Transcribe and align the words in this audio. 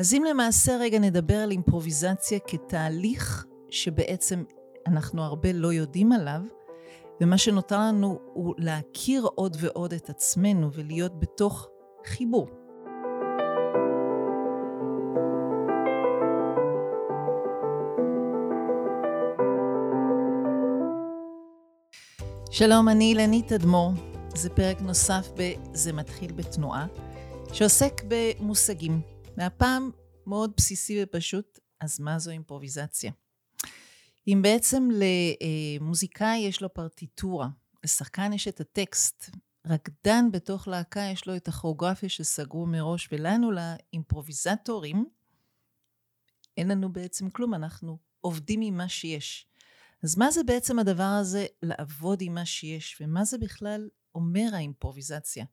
אז 0.00 0.14
אם 0.14 0.24
למעשה 0.30 0.76
רגע 0.80 0.98
נדבר 0.98 1.34
על 1.34 1.50
אימפרוביזציה 1.50 2.38
כתהליך 2.38 3.46
שבעצם 3.70 4.44
אנחנו 4.86 5.22
הרבה 5.22 5.52
לא 5.52 5.72
יודעים 5.72 6.12
עליו, 6.12 6.40
ומה 7.20 7.38
שנותר 7.38 7.78
לנו 7.78 8.18
הוא 8.34 8.54
להכיר 8.58 9.26
עוד 9.34 9.56
ועוד 9.60 9.92
את 9.92 10.10
עצמנו 10.10 10.72
ולהיות 10.72 11.20
בתוך 11.20 11.68
חיבור. 12.06 12.48
שלום, 22.50 22.88
אני 22.88 23.04
אילנית 23.04 23.52
אדמו"ר. 23.52 23.92
זה 24.34 24.50
פרק 24.50 24.80
נוסף 24.80 25.28
ב"זה 25.36 25.92
מתחיל 25.92 26.32
בתנועה", 26.32 26.86
שעוסק 27.52 28.02
במושגים. 28.08 29.17
והפעם 29.38 29.90
מאוד 30.26 30.52
בסיסי 30.56 31.02
ופשוט, 31.02 31.58
אז 31.80 32.00
מה 32.00 32.18
זו 32.18 32.30
אימפרוביזציה? 32.30 33.12
אם 34.28 34.40
בעצם 34.42 34.88
למוזיקאי 35.80 36.36
יש 36.36 36.62
לו 36.62 36.74
פרטיטורה, 36.74 37.48
לשחקן 37.84 38.32
יש 38.32 38.48
את 38.48 38.60
הטקסט, 38.60 39.30
רקדן 39.66 40.24
בתוך 40.32 40.68
להקה 40.68 41.00
יש 41.12 41.26
לו 41.26 41.36
את 41.36 41.48
הכוריאוגרפיה 41.48 42.08
שסגרו 42.08 42.66
מראש, 42.66 43.08
ולנו, 43.12 43.50
לאימפרוביזטורים, 43.50 45.06
אין 46.56 46.68
לנו 46.68 46.92
בעצם 46.92 47.30
כלום, 47.30 47.54
אנחנו 47.54 47.98
עובדים 48.20 48.60
עם 48.60 48.76
מה 48.76 48.88
שיש. 48.88 49.46
אז 50.02 50.16
מה 50.16 50.30
זה 50.30 50.44
בעצם 50.44 50.78
הדבר 50.78 51.16
הזה 51.20 51.46
לעבוד 51.62 52.18
עם 52.22 52.34
מה 52.34 52.46
שיש, 52.46 52.98
ומה 53.00 53.24
זה 53.24 53.38
בכלל 53.38 53.88
אומר 54.14 54.48
האימפרוביזציה? 54.52 55.44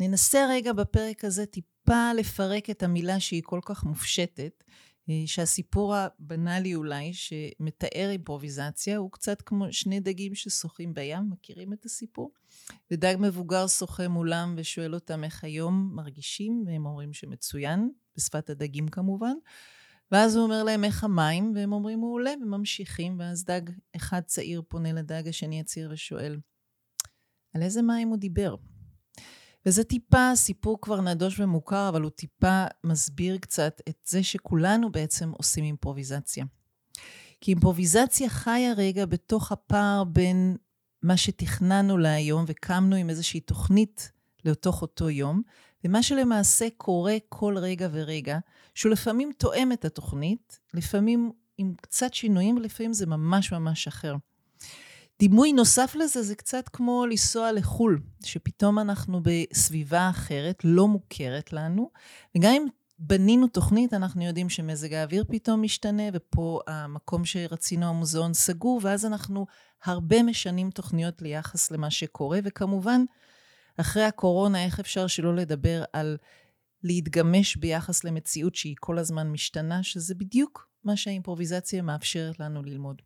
ננסה 0.00 0.46
רגע 0.50 0.72
בפרק 0.72 1.24
הזה 1.24 1.46
טיפה 1.46 1.75
לפרק 1.94 2.70
את 2.70 2.82
המילה 2.82 3.20
שהיא 3.20 3.42
כל 3.44 3.60
כך 3.64 3.84
מופשטת, 3.84 4.64
אה, 5.08 5.22
שהסיפור 5.26 5.96
הבנאלי 5.96 6.74
אולי, 6.74 7.12
שמתאר 7.14 8.10
אימפרוביזציה, 8.10 8.96
הוא 8.96 9.10
קצת 9.10 9.42
כמו 9.42 9.72
שני 9.72 10.00
דגים 10.00 10.34
ששוחים 10.34 10.94
בים, 10.94 11.30
מכירים 11.30 11.72
את 11.72 11.84
הסיפור? 11.84 12.32
ודג 12.90 13.16
מבוגר 13.18 13.66
שוחה 13.66 14.08
מולם 14.08 14.54
ושואל 14.58 14.94
אותם 14.94 15.24
איך 15.24 15.44
היום 15.44 15.90
מרגישים, 15.94 16.64
והם 16.66 16.86
אומרים 16.86 17.12
שמצוין, 17.12 17.90
בשפת 18.16 18.50
הדגים 18.50 18.88
כמובן. 18.88 19.34
ואז 20.12 20.36
הוא 20.36 20.44
אומר 20.44 20.62
להם 20.62 20.84
איך 20.84 21.04
המים, 21.04 21.52
והם 21.54 21.72
אומרים 21.72 22.00
מעולה, 22.00 22.32
וממשיכים, 22.42 23.18
ואז 23.18 23.44
דג 23.44 23.60
אחד 23.96 24.20
צעיר 24.20 24.62
פונה 24.68 24.92
לדג 24.92 25.28
השני 25.28 25.60
הצעיר 25.60 25.90
ושואל, 25.92 26.40
על 27.54 27.62
איזה 27.62 27.82
מים 27.82 28.08
הוא 28.08 28.16
דיבר? 28.16 28.56
וזה 29.66 29.84
טיפה, 29.84 30.30
סיפור 30.34 30.80
כבר 30.80 31.00
נדוש 31.00 31.40
ומוכר, 31.40 31.88
אבל 31.88 32.02
הוא 32.02 32.10
טיפה 32.10 32.64
מסביר 32.84 33.38
קצת 33.38 33.80
את 33.88 33.96
זה 34.04 34.22
שכולנו 34.22 34.92
בעצם 34.92 35.30
עושים 35.30 35.64
אימפרוביזציה. 35.64 36.44
כי 37.40 37.50
אימפרוביזציה 37.50 38.28
חיה 38.28 38.72
רגע 38.76 39.06
בתוך 39.06 39.52
הפער 39.52 40.04
בין 40.04 40.56
מה 41.02 41.16
שתכננו 41.16 41.98
להיום 41.98 42.44
וקמנו 42.48 42.96
עם 42.96 43.10
איזושהי 43.10 43.40
תוכנית 43.40 44.12
לתוך 44.44 44.82
אותו 44.82 45.10
יום, 45.10 45.42
ומה 45.84 46.02
שלמעשה 46.02 46.68
קורה 46.76 47.16
כל 47.28 47.58
רגע 47.58 47.88
ורגע, 47.92 48.38
שהוא 48.74 48.92
לפעמים 48.92 49.30
תואם 49.38 49.72
את 49.72 49.84
התוכנית, 49.84 50.60
לפעמים 50.74 51.32
עם 51.58 51.74
קצת 51.80 52.14
שינויים, 52.14 52.56
ולפעמים 52.56 52.92
זה 52.92 53.06
ממש 53.06 53.52
ממש 53.52 53.88
אחר. 53.88 54.14
דימוי 55.18 55.52
נוסף 55.52 55.94
לזה 55.94 56.22
זה 56.22 56.34
קצת 56.34 56.68
כמו 56.68 57.06
לנסוע 57.06 57.52
לחו"ל, 57.52 58.00
שפתאום 58.24 58.78
אנחנו 58.78 59.20
בסביבה 59.22 60.10
אחרת, 60.10 60.64
לא 60.64 60.88
מוכרת 60.88 61.52
לנו, 61.52 61.90
וגם 62.36 62.52
אם 62.52 62.66
בנינו 62.98 63.46
תוכנית, 63.46 63.94
אנחנו 63.94 64.24
יודעים 64.24 64.48
שמזג 64.48 64.92
האוויר 64.92 65.24
פתאום 65.28 65.62
משתנה, 65.62 66.02
ופה 66.12 66.60
המקום 66.66 67.24
שרצינו, 67.24 67.86
המוזיאון 67.86 68.34
סגור, 68.34 68.80
ואז 68.82 69.06
אנחנו 69.06 69.46
הרבה 69.84 70.22
משנים 70.22 70.70
תוכניות 70.70 71.22
ליחס 71.22 71.70
למה 71.70 71.90
שקורה, 71.90 72.38
וכמובן, 72.44 73.04
אחרי 73.76 74.04
הקורונה, 74.04 74.64
איך 74.64 74.80
אפשר 74.80 75.06
שלא 75.06 75.36
לדבר 75.36 75.84
על 75.92 76.16
להתגמש 76.82 77.56
ביחס 77.56 78.04
למציאות 78.04 78.54
שהיא 78.54 78.76
כל 78.80 78.98
הזמן 78.98 79.30
משתנה, 79.30 79.82
שזה 79.82 80.14
בדיוק 80.14 80.68
מה 80.84 80.96
שהאימפרוביזציה 80.96 81.82
מאפשרת 81.82 82.40
לנו 82.40 82.62
ללמוד. 82.62 83.02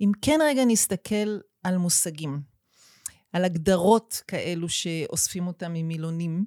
אם 0.00 0.12
כן 0.22 0.38
רגע 0.42 0.64
נסתכל 0.64 1.38
על 1.62 1.76
מושגים, 1.76 2.40
על 3.32 3.44
הגדרות 3.44 4.22
כאלו 4.28 4.68
שאוספים 4.68 5.46
אותם 5.46 5.72
ממילונים, 5.72 6.44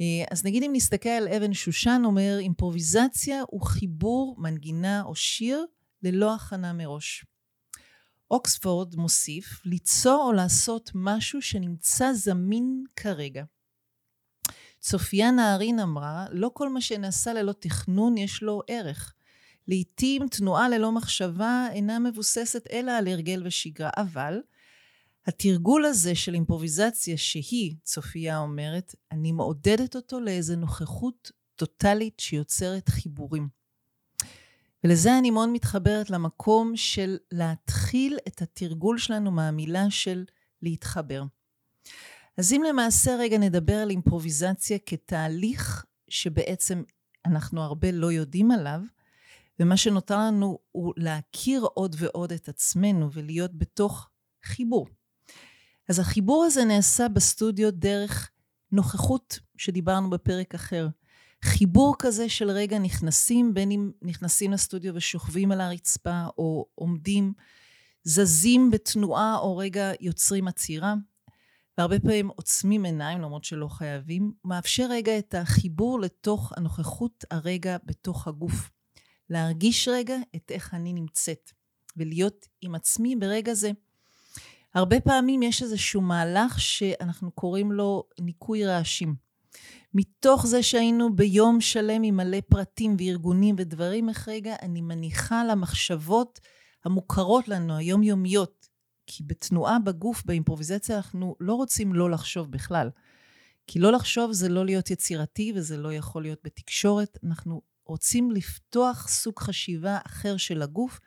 אה, 0.00 0.24
אז 0.30 0.44
נגיד 0.44 0.62
אם 0.62 0.70
נסתכל 0.74 1.08
על 1.08 1.28
אבן 1.28 1.54
שושן, 1.54 2.02
אומר 2.04 2.36
אימפרוביזציה 2.38 3.42
הוא 3.46 3.62
חיבור, 3.62 4.36
מנגינה 4.38 5.02
או 5.02 5.14
שיר 5.14 5.64
ללא 6.02 6.34
הכנה 6.34 6.72
מראש. 6.72 7.24
אוקספורד 8.30 8.96
מוסיף, 8.96 9.60
ליצור 9.64 10.24
או 10.26 10.32
לעשות 10.32 10.90
משהו 10.94 11.42
שנמצא 11.42 12.12
זמין 12.12 12.84
כרגע. 12.96 13.44
צופיה 14.80 15.30
נהרין 15.30 15.78
אמרה, 15.78 16.26
לא 16.30 16.50
כל 16.54 16.68
מה 16.68 16.80
שנעשה 16.80 17.32
ללא 17.32 17.52
תכנון 17.52 18.18
יש 18.18 18.42
לו 18.42 18.62
ערך. 18.68 19.14
לעתים 19.68 20.28
תנועה 20.28 20.68
ללא 20.68 20.92
מחשבה 20.92 21.66
אינה 21.72 21.98
מבוססת 21.98 22.66
אלא 22.72 22.90
על 22.90 23.08
הרגל 23.08 23.42
ושגרה, 23.44 23.90
אבל 23.96 24.40
התרגול 25.26 25.84
הזה 25.84 26.14
של 26.14 26.34
אימפרוביזציה 26.34 27.16
שהיא, 27.16 27.74
צופיה 27.82 28.38
אומרת, 28.38 28.94
אני 29.12 29.32
מעודדת 29.32 29.96
אותו 29.96 30.20
לאיזה 30.20 30.56
נוכחות 30.56 31.30
טוטאלית 31.56 32.20
שיוצרת 32.20 32.88
חיבורים. 32.88 33.48
ולזה 34.84 35.18
אני 35.18 35.30
מאוד 35.30 35.48
מתחברת 35.48 36.10
למקום 36.10 36.76
של 36.76 37.16
להתחיל 37.32 38.18
את 38.28 38.42
התרגול 38.42 38.98
שלנו 38.98 39.30
מהמילה 39.30 39.90
של 39.90 40.24
להתחבר. 40.62 41.24
אז 42.38 42.52
אם 42.52 42.62
למעשה 42.68 43.16
רגע 43.16 43.38
נדבר 43.38 43.74
על 43.74 43.90
אימפרוביזציה 43.90 44.78
כתהליך 44.86 45.84
שבעצם 46.08 46.82
אנחנו 47.26 47.62
הרבה 47.62 47.92
לא 47.92 48.12
יודעים 48.12 48.50
עליו, 48.50 48.80
ומה 49.60 49.76
שנותר 49.76 50.18
לנו 50.18 50.58
הוא 50.72 50.92
להכיר 50.96 51.62
עוד 51.74 51.96
ועוד 51.98 52.32
את 52.32 52.48
עצמנו 52.48 53.12
ולהיות 53.12 53.58
בתוך 53.58 54.08
חיבור. 54.44 54.86
אז 55.88 55.98
החיבור 55.98 56.44
הזה 56.44 56.64
נעשה 56.64 57.08
בסטודיו 57.08 57.72
דרך 57.72 58.30
נוכחות 58.72 59.38
שדיברנו 59.56 60.10
בפרק 60.10 60.54
אחר. 60.54 60.88
חיבור 61.44 61.94
כזה 61.98 62.28
של 62.28 62.50
רגע 62.50 62.78
נכנסים, 62.78 63.54
בין 63.54 63.70
אם 63.70 63.90
נכנסים 64.02 64.52
לסטודיו 64.52 64.94
ושוכבים 64.94 65.52
על 65.52 65.60
הרצפה, 65.60 66.24
או 66.38 66.66
עומדים, 66.74 67.32
זזים 68.04 68.70
בתנועה, 68.70 69.38
או 69.38 69.56
רגע 69.56 69.92
יוצרים 70.00 70.48
עצירה, 70.48 70.94
והרבה 71.78 72.00
פעמים 72.00 72.28
עוצמים 72.28 72.84
עיניים, 72.84 73.20
למרות 73.20 73.44
שלא 73.44 73.68
חייבים, 73.68 74.32
מאפשר 74.44 74.86
רגע 74.90 75.18
את 75.18 75.34
החיבור 75.34 76.00
לתוך 76.00 76.52
הנוכחות 76.56 77.24
הרגע 77.30 77.76
בתוך 77.84 78.28
הגוף. 78.28 78.70
להרגיש 79.30 79.88
רגע 79.88 80.16
את 80.36 80.50
איך 80.50 80.74
אני 80.74 80.92
נמצאת, 80.92 81.50
ולהיות 81.96 82.46
עם 82.60 82.74
עצמי 82.74 83.16
ברגע 83.16 83.54
זה. 83.54 83.70
הרבה 84.74 85.00
פעמים 85.00 85.42
יש 85.42 85.62
איזשהו 85.62 86.00
מהלך 86.00 86.60
שאנחנו 86.60 87.30
קוראים 87.30 87.72
לו 87.72 88.04
ניקוי 88.20 88.66
רעשים. 88.66 89.14
מתוך 89.94 90.46
זה 90.46 90.62
שהיינו 90.62 91.16
ביום 91.16 91.60
שלם 91.60 92.02
עם 92.02 92.16
מלא 92.16 92.38
פרטים 92.48 92.96
וארגונים 92.98 93.54
ודברים, 93.58 94.08
איך 94.08 94.28
רגע 94.28 94.54
אני 94.62 94.80
מניחה 94.80 95.44
למחשבות 95.44 96.40
המוכרות 96.84 97.48
לנו, 97.48 97.76
היומיומיות. 97.76 98.68
כי 99.06 99.24
בתנועה 99.26 99.78
בגוף, 99.78 100.24
באימפרוביזציה, 100.24 100.96
אנחנו 100.96 101.36
לא 101.40 101.54
רוצים 101.54 101.94
לא 101.94 102.10
לחשוב 102.10 102.50
בכלל. 102.50 102.90
כי 103.66 103.78
לא 103.78 103.92
לחשוב 103.92 104.32
זה 104.32 104.48
לא 104.48 104.64
להיות 104.64 104.90
יצירתי 104.90 105.52
וזה 105.56 105.76
לא 105.76 105.92
יכול 105.92 106.22
להיות 106.22 106.38
בתקשורת. 106.44 107.18
אנחנו 107.24 107.62
רוצים 107.92 108.30
לפתוח 108.30 109.08
סוג 109.08 109.38
חשיבה 109.38 109.98
אחר 110.06 110.36
של 110.36 110.62
הגוף 110.62 111.00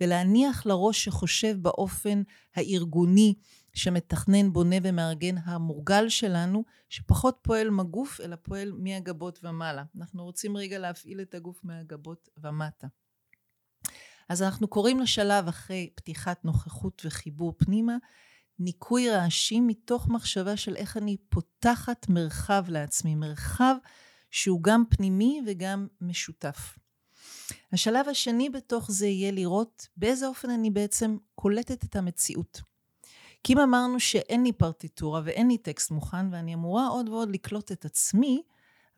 ולהניח 0.00 0.66
לראש 0.66 1.04
שחושב 1.04 1.56
באופן 1.62 2.22
הארגוני 2.54 3.34
שמתכנן, 3.74 4.52
בונה 4.52 4.76
ומארגן 4.82 5.34
המורגל 5.44 6.08
שלנו, 6.08 6.64
שפחות 6.88 7.38
פועל 7.42 7.70
מגוף 7.70 8.20
אלא 8.20 8.36
פועל 8.42 8.72
מהגבות 8.72 9.38
ומעלה. 9.42 9.84
אנחנו 9.96 10.24
רוצים 10.24 10.56
רגע 10.56 10.78
להפעיל 10.78 11.20
את 11.20 11.34
הגוף 11.34 11.64
מהגבות 11.64 12.28
ומטה. 12.36 12.86
אז 14.28 14.42
אנחנו 14.42 14.68
קוראים 14.68 15.00
לשלב 15.00 15.48
אחרי 15.48 15.90
פתיחת 15.94 16.44
נוכחות 16.44 17.02
וחיבור 17.04 17.54
פנימה, 17.56 17.96
ניקוי 18.58 19.10
רעשים 19.10 19.66
מתוך 19.66 20.08
מחשבה 20.08 20.56
של 20.56 20.76
איך 20.76 20.96
אני 20.96 21.16
פותחת 21.28 22.06
מרחב 22.08 22.64
לעצמי, 22.68 23.14
מרחב 23.14 23.74
שהוא 24.32 24.62
גם 24.62 24.84
פנימי 24.90 25.40
וגם 25.46 25.86
משותף. 26.00 26.78
השלב 27.72 28.08
השני 28.08 28.50
בתוך 28.50 28.90
זה 28.90 29.06
יהיה 29.06 29.32
לראות 29.32 29.88
באיזה 29.96 30.26
אופן 30.26 30.50
אני 30.50 30.70
בעצם 30.70 31.16
קולטת 31.34 31.84
את 31.84 31.96
המציאות. 31.96 32.60
כי 33.44 33.52
אם 33.52 33.58
אמרנו 33.58 34.00
שאין 34.00 34.42
לי 34.44 34.52
פרטיטורה 34.52 35.20
ואין 35.24 35.48
לי 35.48 35.58
טקסט 35.58 35.90
מוכן 35.90 36.32
ואני 36.32 36.54
אמורה 36.54 36.88
עוד 36.88 37.08
ועוד 37.08 37.30
לקלוט 37.30 37.72
את 37.72 37.84
עצמי, 37.84 38.42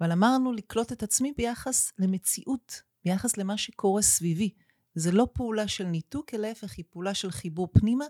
אבל 0.00 0.12
אמרנו 0.12 0.52
לקלוט 0.52 0.92
את 0.92 1.02
עצמי 1.02 1.32
ביחס 1.36 1.92
למציאות, 1.98 2.82
ביחס 3.04 3.36
למה 3.36 3.56
שקורה 3.56 4.02
סביבי. 4.02 4.50
זה 4.94 5.12
לא 5.12 5.26
פעולה 5.32 5.68
של 5.68 5.84
ניתוק, 5.84 6.34
אלא 6.34 6.48
להפך, 6.48 6.74
היא 6.76 6.84
פעולה 6.90 7.14
של 7.14 7.30
חיבור 7.30 7.68
פנימה, 7.72 8.04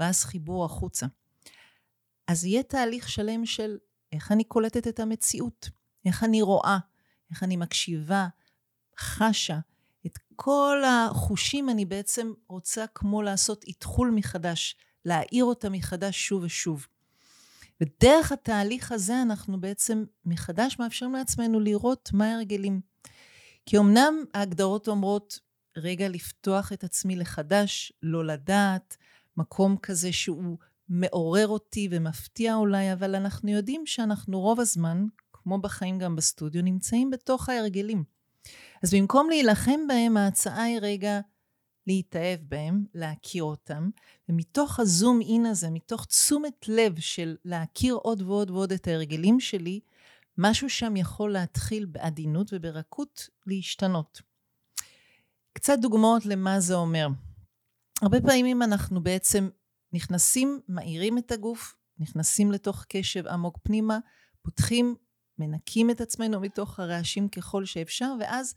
ואז 0.00 0.24
חיבור 0.24 0.64
החוצה. 0.64 1.06
אז 2.26 2.44
יהיה 2.44 2.62
תהליך 2.62 3.08
שלם 3.08 3.46
של 3.46 3.78
איך 4.12 4.32
אני 4.32 4.44
קולטת 4.44 4.88
את 4.88 5.00
המציאות, 5.00 5.70
איך 6.04 6.24
אני 6.24 6.42
רואה, 6.42 6.78
איך 7.30 7.42
אני 7.42 7.56
מקשיבה, 7.56 8.28
חשה. 8.98 9.58
את 10.06 10.18
כל 10.36 10.82
החושים 10.86 11.70
אני 11.70 11.84
בעצם 11.84 12.32
רוצה 12.48 12.84
כמו 12.94 13.22
לעשות 13.22 13.64
איתחול 13.64 14.10
מחדש, 14.10 14.76
להאיר 15.04 15.44
אותה 15.44 15.68
מחדש 15.68 16.28
שוב 16.28 16.42
ושוב. 16.42 16.86
ודרך 17.80 18.32
התהליך 18.32 18.92
הזה 18.92 19.22
אנחנו 19.22 19.60
בעצם 19.60 20.04
מחדש 20.24 20.78
מאפשרים 20.78 21.12
לעצמנו 21.12 21.60
לראות 21.60 22.10
מה 22.12 22.26
ההרגלים. 22.26 22.80
כי 23.66 23.78
אמנם 23.78 24.14
ההגדרות 24.34 24.88
אומרות, 24.88 25.38
רגע 25.76 26.08
לפתוח 26.08 26.72
את 26.72 26.84
עצמי 26.84 27.16
לחדש, 27.16 27.92
לא 28.02 28.26
לדעת, 28.26 28.96
מקום 29.36 29.76
כזה 29.76 30.12
שהוא 30.12 30.58
מעורר 30.88 31.48
אותי 31.48 31.88
ומפתיע 31.90 32.54
אולי, 32.54 32.92
אבל 32.92 33.14
אנחנו 33.14 33.50
יודעים 33.50 33.86
שאנחנו 33.86 34.40
רוב 34.40 34.60
הזמן, 34.60 35.06
כמו 35.42 35.58
בחיים 35.58 35.98
גם 35.98 36.16
בסטודיו, 36.16 36.62
נמצאים 36.62 37.10
בתוך 37.10 37.48
ההרגלים. 37.48 38.04
אז 38.82 38.94
במקום 38.94 39.28
להילחם 39.28 39.80
בהם, 39.88 40.16
ההצעה 40.16 40.62
היא 40.62 40.78
רגע 40.82 41.20
להתאהב 41.86 42.40
בהם, 42.48 42.84
להכיר 42.94 43.42
אותם, 43.42 43.90
ומתוך 44.28 44.80
הזום 44.80 45.20
אין 45.20 45.46
הזה, 45.46 45.70
מתוך 45.70 46.04
תשומת 46.04 46.68
לב 46.68 47.00
של 47.00 47.36
להכיר 47.44 47.94
עוד 47.94 48.22
ועוד 48.22 48.50
ועוד 48.50 48.72
את 48.72 48.88
ההרגלים 48.88 49.40
שלי, 49.40 49.80
משהו 50.38 50.70
שם 50.70 50.96
יכול 50.96 51.32
להתחיל 51.32 51.84
בעדינות 51.86 52.52
וברכות 52.52 53.28
להשתנות. 53.46 54.22
קצת 55.52 55.78
דוגמאות 55.78 56.26
למה 56.26 56.60
זה 56.60 56.74
אומר. 56.74 57.08
הרבה 58.02 58.20
פעמים 58.20 58.62
אנחנו 58.62 59.02
בעצם 59.02 59.48
נכנסים, 59.92 60.60
מאירים 60.68 61.18
את 61.18 61.32
הגוף, 61.32 61.76
נכנסים 61.98 62.52
לתוך 62.52 62.84
קשב 62.88 63.26
עמוק 63.26 63.58
פנימה, 63.62 63.98
פותחים, 64.42 64.94
מנקים 65.40 65.90
את 65.90 66.00
עצמנו 66.00 66.40
מתוך 66.40 66.80
הרעשים 66.80 67.28
ככל 67.28 67.64
שאפשר, 67.64 68.14
ואז 68.20 68.54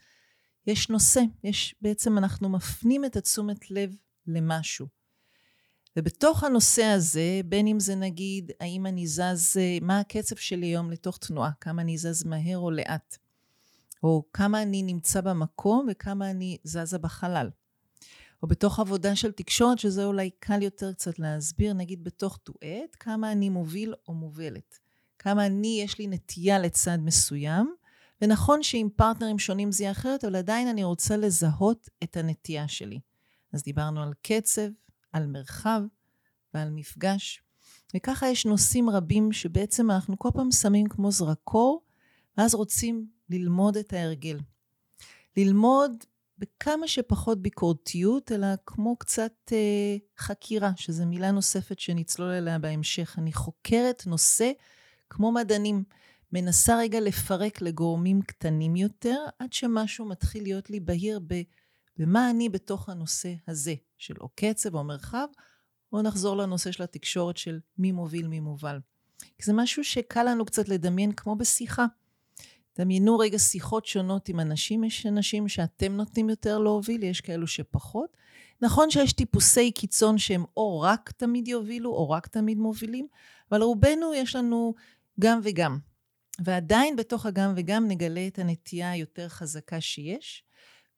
יש 0.68 0.89
נושא, 0.89 1.21
יש 1.44 1.75
בעצם 1.81 2.18
אנחנו 2.18 2.50
מפנים 2.50 3.06
את 3.06 3.15
התשומת 3.15 3.71
לב 3.71 3.95
למשהו. 4.27 4.88
ובתוך 5.97 6.44
הנושא 6.44 6.83
הזה, 6.83 7.41
בין 7.45 7.68
אם 7.68 7.80
זה 7.80 7.95
נגיד, 7.95 8.51
האם 8.59 8.85
אני 8.85 9.07
זז, 9.07 9.57
מה 9.81 10.00
הקצב 10.00 10.35
שלי 10.35 10.68
היום 10.68 10.91
לתוך 10.91 11.18
תנועה, 11.18 11.51
כמה 11.62 11.81
אני 11.81 11.97
זז 11.97 12.24
מהר 12.25 12.57
או 12.57 12.71
לאט, 12.71 13.18
או 14.03 14.24
כמה 14.33 14.62
אני 14.62 14.83
נמצא 14.83 15.21
במקום 15.21 15.88
וכמה 15.91 16.29
אני 16.29 16.57
זזה 16.63 16.97
בחלל. 16.97 17.50
או 18.44 18.47
בתוך 18.47 18.79
עבודה 18.79 19.15
של 19.15 19.31
תקשורת, 19.31 19.79
שזה 19.79 20.06
אולי 20.06 20.29
קל 20.39 20.62
יותר 20.62 20.94
קצת 20.94 21.19
להסביר, 21.19 21.74
נגיד 21.74 22.03
בתוך 22.03 22.39
דואט, 22.45 22.95
כמה 23.00 23.31
אני 23.31 23.50
מוביל 23.50 23.94
או 24.07 24.13
מובלת. 24.13 24.79
כמה 25.19 25.45
אני, 25.45 25.81
יש 25.83 26.00
לי 26.00 26.07
נטייה 26.07 26.60
לצד 26.60 26.98
מסוים, 27.01 27.75
ונכון 28.21 28.63
שעם 28.63 28.89
פרטנרים 28.95 29.39
שונים 29.39 29.71
זה 29.71 29.83
יהיה 29.83 29.92
אחרת, 29.92 30.25
אבל 30.25 30.36
עדיין 30.36 30.68
אני 30.68 30.83
רוצה 30.83 31.18
לזהות 31.18 31.89
את 32.04 32.18
הנטייה 32.18 32.68
שלי. 32.68 33.00
אז 33.54 33.63
דיברנו 33.63 34.04
על 34.04 34.13
קצב, 34.21 34.69
על 35.12 35.27
מרחב 35.27 35.81
ועל 36.54 36.69
מפגש. 36.69 37.44
וככה 37.95 38.27
יש 38.27 38.45
נושאים 38.45 38.89
רבים 38.89 39.31
שבעצם 39.31 39.92
אנחנו 39.92 40.19
כל 40.19 40.30
פעם 40.33 40.51
שמים 40.51 40.88
כמו 40.88 41.12
זרקור, 41.12 41.83
ואז 42.38 42.56
רוצים 42.56 43.07
ללמוד 43.30 43.77
את 43.77 43.94
ההרגל. 43.94 44.39
ללמוד 45.38 45.92
בכמה 46.38 46.88
שפחות 46.88 47.42
ביקורתיות, 47.42 48.31
אלא 48.31 48.48
כמו 48.65 48.98
קצת 48.98 49.33
אה, 49.51 49.98
חקירה, 50.18 50.71
שזו 50.75 51.06
מילה 51.06 51.31
נוספת 51.31 51.80
שנצלול 51.80 52.31
אליה 52.31 52.60
בהמשך. 52.60 53.15
אני 53.18 53.33
חוקרת 53.33 54.04
נושא 54.07 54.51
כמו 55.13 55.31
מדענים. 55.31 55.83
מנסה 56.31 56.77
רגע 56.77 57.00
לפרק 57.00 57.62
לגורמים 57.62 58.21
קטנים 58.21 58.75
יותר, 58.75 59.18
עד 59.39 59.54
שמשהו 59.54 60.06
מתחיל 60.06 60.44
להיות 60.44 60.69
לי 60.69 60.80
בהיר 60.80 61.19
ב, 61.27 61.42
במה 61.98 62.30
אני 62.30 62.50
בתוך 62.50 62.89
הנושא 62.89 63.33
הזה, 63.48 63.74
של 63.98 64.13
או 64.21 64.30
קצב 64.36 64.75
או 64.75 64.83
מרחב, 64.83 65.27
או 65.94 66.01
נחזור 66.01 66.38
לנושא 66.38 66.71
של 66.71 66.83
התקשורת 66.83 67.38
של 67.38 67.60
מי 67.77 67.92
מוביל, 67.92 68.27
מי 68.27 68.39
מובל. 68.39 68.80
כי 69.19 69.44
זה 69.44 69.54
משהו 69.54 69.83
שקל 69.83 70.24
לנו 70.24 70.45
קצת 70.45 70.69
לדמיין 70.69 71.12
כמו 71.12 71.36
בשיחה. 71.36 71.86
דמיינו 72.77 73.18
רגע 73.18 73.39
שיחות 73.39 73.86
שונות 73.86 74.30
עם 74.30 74.39
אנשים, 74.39 74.83
יש 74.83 75.06
אנשים 75.06 75.48
שאתם 75.48 75.94
נותנים 75.94 76.30
יותר 76.30 76.57
להוביל, 76.57 77.04
יש 77.04 77.21
כאלו 77.21 77.48
שפחות. 77.48 78.18
נכון 78.62 78.89
שיש 78.89 79.13
טיפוסי 79.13 79.71
קיצון 79.71 80.18
שהם 80.18 80.45
או 80.57 80.80
רק 80.80 81.12
תמיד 81.12 81.48
יובילו 81.48 81.89
או 81.89 82.10
רק 82.10 82.27
תמיד 82.27 82.57
מובילים, 82.57 83.07
אבל 83.51 83.62
רובנו 83.62 84.13
יש 84.13 84.36
לנו 84.36 84.74
גם 85.19 85.39
וגם. 85.44 85.77
ועדיין 86.45 86.95
בתוך 86.95 87.25
הגם 87.25 87.54
וגם 87.57 87.88
נגלה 87.88 88.27
את 88.27 88.39
הנטייה 88.39 88.92
היותר 88.92 89.30
חזקה 89.30 89.81
שיש, 89.81 90.44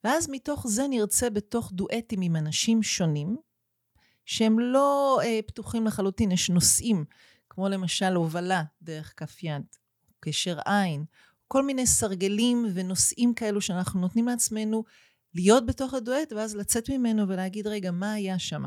ואז 0.04 0.28
מתוך 0.30 0.66
זה 0.68 0.88
נרצה 0.88 1.30
בתוך 1.30 1.72
דואטים 1.72 2.20
עם 2.22 2.36
אנשים 2.36 2.82
שונים, 2.82 3.36
שהם 4.24 4.58
לא 4.58 5.20
אה, 5.24 5.40
פתוחים 5.46 5.86
לחלוטין, 5.86 6.32
יש 6.32 6.50
נושאים, 6.50 7.04
כמו 7.50 7.68
למשל 7.68 8.14
הובלה 8.14 8.62
דרך 8.82 9.12
כף 9.16 9.42
יד, 9.42 9.62
קשר 10.20 10.58
עין, 10.64 11.04
כל 11.48 11.62
מיני 11.62 11.86
סרגלים 11.86 12.66
ונושאים 12.74 13.34
כאלו 13.34 13.60
שאנחנו 13.60 14.00
נותנים 14.00 14.26
לעצמנו 14.26 14.84
להיות 15.34 15.66
בתוך 15.66 15.94
הדואט, 15.94 16.32
ואז 16.32 16.56
לצאת 16.56 16.90
ממנו 16.90 17.28
ולהגיד, 17.28 17.66
רגע, 17.66 17.90
מה 17.90 18.12
היה 18.12 18.38
שם? 18.38 18.64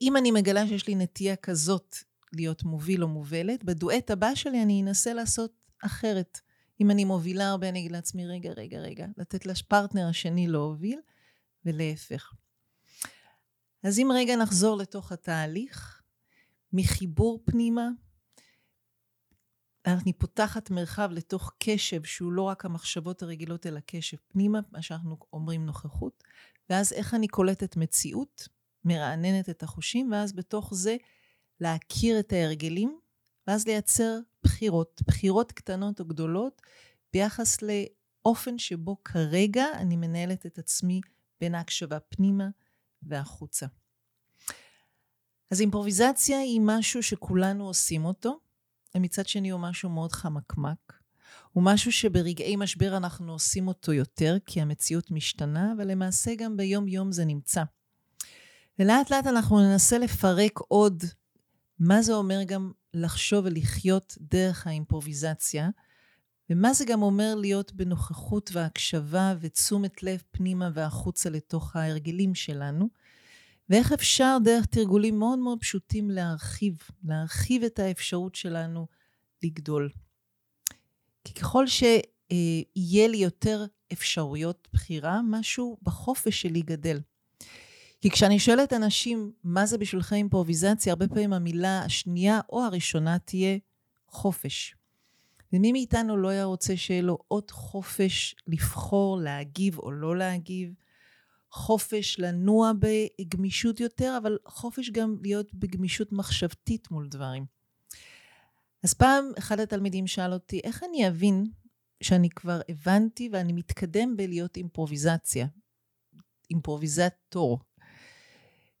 אם 0.00 0.16
אני 0.16 0.30
מגלה 0.30 0.66
שיש 0.66 0.86
לי 0.88 0.94
נטייה 0.94 1.36
כזאת 1.36 1.96
להיות 2.32 2.62
מוביל 2.62 3.02
או 3.02 3.08
מובלת, 3.08 3.64
בדואט 3.64 4.10
הבא 4.10 4.34
שלי 4.34 4.62
אני 4.62 4.82
אנסה 4.82 5.14
לעשות 5.14 5.52
אחרת. 5.84 6.40
אם 6.80 6.90
אני 6.90 7.04
מובילה 7.04 7.48
הרבה, 7.48 7.68
אני 7.68 7.78
אגיד 7.78 7.92
לעצמי, 7.92 8.26
רגע, 8.26 8.50
רגע, 8.52 8.78
רגע, 8.78 9.06
לתת 9.16 9.46
לפרטנר 9.46 10.08
השני 10.08 10.46
להוביל, 10.46 11.00
ולהפך. 11.64 12.32
אז 13.82 13.98
אם 13.98 14.10
רגע 14.14 14.36
נחזור 14.36 14.76
לתוך 14.76 15.12
התהליך, 15.12 16.02
מחיבור 16.72 17.42
פנימה, 17.44 17.88
אני 19.86 20.12
פותחת 20.12 20.70
מרחב 20.70 21.08
לתוך 21.12 21.52
קשב 21.58 22.04
שהוא 22.04 22.32
לא 22.32 22.42
רק 22.42 22.64
המחשבות 22.64 23.22
הרגילות, 23.22 23.66
אלא 23.66 23.80
קשב 23.86 24.16
פנימה, 24.28 24.60
מה 24.72 24.82
שאנחנו 24.82 25.16
אומרים 25.32 25.66
נוכחות, 25.66 26.24
ואז 26.70 26.92
איך 26.92 27.14
אני 27.14 27.28
קולטת 27.28 27.76
מציאות, 27.76 28.48
מרעננת 28.84 29.48
את 29.48 29.62
החושים, 29.62 30.12
ואז 30.12 30.32
בתוך 30.32 30.74
זה 30.74 30.96
להכיר 31.60 32.20
את 32.20 32.32
ההרגלים, 32.32 32.98
ואז 33.46 33.66
לייצר 33.66 34.18
בחירות, 34.42 35.02
בחירות 35.06 35.52
קטנות 35.52 36.00
או 36.00 36.04
גדולות, 36.04 36.62
ביחס 37.12 37.58
לאופן 37.62 38.58
שבו 38.58 38.96
כרגע 39.04 39.64
אני 39.74 39.96
מנהלת 39.96 40.46
את 40.46 40.58
עצמי 40.58 41.00
בין 41.40 41.54
ההקשבה 41.54 42.00
פנימה 42.00 42.48
והחוצה. 43.02 43.66
אז 45.50 45.60
אימפרוביזציה 45.60 46.38
היא 46.38 46.60
משהו 46.64 47.02
שכולנו 47.02 47.66
עושים 47.66 48.04
אותו, 48.04 48.38
ומצד 48.94 49.26
שני 49.26 49.50
הוא 49.50 49.60
משהו 49.60 49.90
מאוד 49.90 50.12
חמקמק. 50.12 51.02
הוא 51.52 51.64
משהו 51.64 51.92
שברגעי 51.92 52.56
משבר 52.56 52.96
אנחנו 52.96 53.32
עושים 53.32 53.68
אותו 53.68 53.92
יותר, 53.92 54.36
כי 54.46 54.60
המציאות 54.60 55.10
משתנה, 55.10 55.72
אבל 55.76 55.90
למעשה 55.90 56.34
גם 56.34 56.56
ביום-יום 56.56 57.12
זה 57.12 57.24
נמצא. 57.24 57.62
ולאט 58.78 59.10
לאט 59.10 59.26
אנחנו 59.26 59.60
ננסה 59.60 59.98
לפרק 59.98 60.58
עוד 60.58 61.04
מה 61.84 62.02
זה 62.02 62.14
אומר 62.14 62.42
גם 62.42 62.72
לחשוב 62.94 63.44
ולחיות 63.44 64.18
דרך 64.20 64.66
האימפרוביזציה, 64.66 65.68
ומה 66.50 66.74
זה 66.74 66.84
גם 66.84 67.02
אומר 67.02 67.34
להיות 67.34 67.72
בנוכחות 67.72 68.50
והקשבה 68.52 69.34
ותשומת 69.40 70.02
לב 70.02 70.22
פנימה 70.30 70.70
והחוצה 70.74 71.30
לתוך 71.30 71.76
ההרגלים 71.76 72.34
שלנו, 72.34 72.88
ואיך 73.68 73.92
אפשר 73.92 74.36
דרך 74.44 74.66
תרגולים 74.66 75.18
מאוד 75.18 75.38
מאוד 75.38 75.60
פשוטים 75.60 76.10
להרחיב, 76.10 76.78
להרחיב 77.04 77.62
את 77.62 77.78
האפשרות 77.78 78.34
שלנו 78.34 78.86
לגדול. 79.42 79.90
כי 81.24 81.34
ככל 81.34 81.66
שיהיה 81.66 83.08
לי 83.08 83.16
יותר 83.16 83.66
אפשרויות 83.92 84.68
בחירה, 84.72 85.20
משהו 85.24 85.78
בחופש 85.82 86.42
שלי 86.42 86.62
גדל. 86.62 87.00
כי 88.02 88.10
כשאני 88.10 88.38
שואלת 88.38 88.72
אנשים, 88.72 89.32
מה 89.44 89.66
זה 89.66 89.78
בשבילכם 89.78 90.16
אימפרוביזציה, 90.16 90.92
הרבה 90.92 91.08
פעמים 91.08 91.32
המילה 91.32 91.82
השנייה 91.84 92.40
או 92.50 92.62
הראשונה 92.62 93.18
תהיה 93.18 93.58
חופש. 94.08 94.74
ומי 95.52 95.72
מאיתנו 95.72 96.16
לא 96.16 96.28
היה 96.28 96.44
רוצה 96.44 96.76
שיהיה 96.76 97.02
לו 97.02 97.18
עוד 97.28 97.50
חופש 97.50 98.34
לבחור, 98.46 99.20
להגיב 99.20 99.78
או 99.78 99.90
לא 99.90 100.16
להגיב, 100.16 100.74
חופש 101.50 102.18
לנוע 102.18 102.72
בגמישות 102.78 103.80
יותר, 103.80 104.18
אבל 104.22 104.38
חופש 104.46 104.90
גם 104.90 105.16
להיות 105.22 105.54
בגמישות 105.54 106.12
מחשבתית 106.12 106.90
מול 106.90 107.08
דברים. 107.08 107.46
אז 108.82 108.94
פעם 108.94 109.24
אחד 109.38 109.60
התלמידים 109.60 110.06
שאל 110.06 110.32
אותי, 110.32 110.60
איך 110.64 110.82
אני 110.88 111.08
אבין 111.08 111.46
שאני 112.02 112.30
כבר 112.30 112.60
הבנתי 112.68 113.28
ואני 113.32 113.52
מתקדם 113.52 114.16
בלהיות 114.16 114.56
אימפרוביזציה, 114.56 115.46
אימפרוביזטור. 116.50 117.58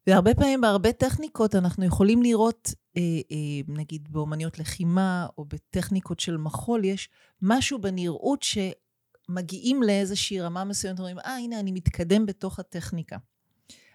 והרבה 0.06 0.34
פעמים 0.34 0.60
בהרבה 0.60 0.92
טכניקות 0.92 1.54
אנחנו 1.54 1.84
יכולים 1.84 2.22
לראות, 2.22 2.74
אה, 2.96 3.02
אה, 3.30 3.36
נגיד 3.68 4.08
באומניות 4.12 4.58
לחימה 4.58 5.26
או 5.38 5.44
בטכניקות 5.44 6.20
של 6.20 6.36
מחול, 6.36 6.84
יש 6.84 7.08
משהו 7.42 7.78
בנראות 7.78 8.42
שמגיעים 8.42 9.82
לאיזושהי 9.82 10.40
רמה 10.40 10.64
מסוימת, 10.64 10.98
אומרים, 10.98 11.18
אה, 11.18 11.36
הנה, 11.36 11.60
אני 11.60 11.72
מתקדם 11.72 12.26
בתוך 12.26 12.58
הטכניקה. 12.58 13.16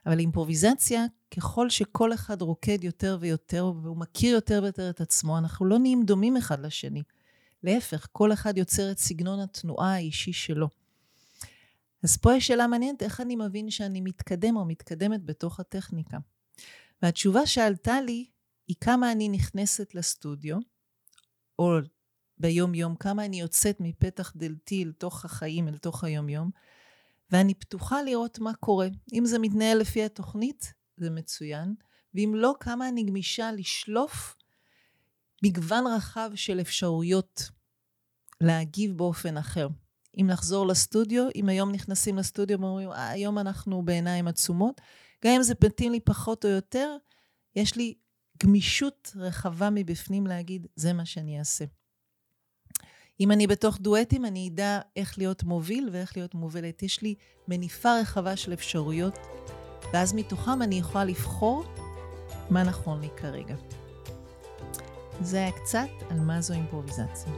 אבל 0.05 0.19
אימפרוביזציה, 0.19 1.05
ככל 1.37 1.69
שכל 1.69 2.13
אחד 2.13 2.41
רוקד 2.41 2.83
יותר 2.83 3.17
ויותר, 3.19 3.71
והוא 3.83 3.97
מכיר 3.97 4.35
יותר 4.35 4.59
ויותר 4.63 4.89
את 4.89 5.01
עצמו, 5.01 5.37
אנחנו 5.37 5.65
לא 5.65 5.79
נהיים 5.79 6.03
דומים 6.03 6.37
אחד 6.37 6.59
לשני. 6.65 7.03
להפך, 7.63 8.07
כל 8.11 8.33
אחד 8.33 8.57
יוצר 8.57 8.91
את 8.91 8.99
סגנון 8.99 9.39
התנועה 9.39 9.93
האישי 9.93 10.33
שלו. 10.33 10.67
אז 12.03 12.17
פה 12.17 12.35
יש 12.35 12.47
שאלה 12.47 12.67
מעניינת, 12.67 13.03
איך 13.03 13.21
אני 13.21 13.35
מבין 13.35 13.69
שאני 13.69 14.01
מתקדם 14.01 14.57
או 14.57 14.65
מתקדמת 14.65 15.25
בתוך 15.25 15.59
הטכניקה? 15.59 16.17
והתשובה 17.01 17.45
שעלתה 17.45 18.01
לי 18.01 18.25
היא 18.67 18.75
כמה 18.81 19.11
אני 19.11 19.29
נכנסת 19.29 19.95
לסטודיו, 19.95 20.57
או 21.59 21.77
ביום-יום, 22.37 22.95
כמה 22.95 23.25
אני 23.25 23.39
יוצאת 23.39 23.77
מפתח 23.79 24.33
דלתי 24.35 24.85
לתוך 24.85 25.25
החיים, 25.25 25.67
אל 25.67 25.77
תוך 25.77 26.03
היום-יום, 26.03 26.49
ואני 27.31 27.53
פתוחה 27.53 28.03
לראות 28.03 28.39
מה 28.39 28.53
קורה. 28.53 28.87
אם 29.13 29.25
זה 29.25 29.39
מתנהל 29.39 29.77
לפי 29.77 30.03
התוכנית, 30.03 30.73
זה 30.97 31.09
מצוין, 31.09 31.75
ואם 32.13 32.31
לא, 32.35 32.55
כמה 32.59 32.89
אני 32.89 33.03
גמישה 33.03 33.51
לשלוף 33.51 34.35
מגוון 35.43 35.87
רחב 35.87 36.29
של 36.35 36.61
אפשרויות 36.61 37.49
להגיב 38.41 38.97
באופן 38.97 39.37
אחר. 39.37 39.67
אם 40.21 40.27
נחזור 40.27 40.67
לסטודיו, 40.67 41.27
אם 41.36 41.50
היום 41.50 41.71
נכנסים 41.71 42.17
לסטודיו 42.17 42.62
ואומרים, 42.62 42.91
אה, 42.91 43.09
היום 43.09 43.38
אנחנו 43.38 43.81
בעיניים 43.86 44.27
עצומות, 44.27 44.81
גם 45.25 45.31
אם 45.31 45.43
זה 45.43 45.53
מתאים 45.63 45.91
לי 45.91 46.00
פחות 46.00 46.45
או 46.45 46.50
יותר, 46.50 46.95
יש 47.55 47.75
לי 47.75 47.93
גמישות 48.43 49.12
רחבה 49.15 49.69
מבפנים 49.69 50.27
להגיד, 50.27 50.67
זה 50.75 50.93
מה 50.93 51.05
שאני 51.05 51.39
אעשה. 51.39 51.65
אם 53.19 53.31
אני 53.31 53.47
בתוך 53.47 53.77
דואטים, 53.81 54.25
אני 54.25 54.50
אדע 54.53 54.79
איך 54.95 55.17
להיות 55.17 55.43
מוביל 55.43 55.89
ואיך 55.91 56.17
להיות 56.17 56.33
מובלת. 56.36 56.83
יש 56.83 57.01
לי 57.01 57.15
מניפה 57.47 58.00
רחבה 58.01 58.36
של 58.36 58.53
אפשרויות, 58.53 59.17
ואז 59.93 60.13
מתוכם 60.13 60.62
אני 60.62 60.75
יכולה 60.75 61.05
לבחור 61.05 61.63
מה 62.50 62.63
נכון 62.63 63.01
לי 63.01 63.09
כרגע. 63.17 63.55
זה 65.21 65.38
היה 65.38 65.51
קצת 65.51 65.89
על 66.09 66.19
מה 66.19 66.41
זו 66.41 66.53
אימפרוביזציה. 66.53 67.33